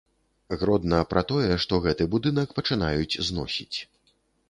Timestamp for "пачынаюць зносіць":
2.59-3.77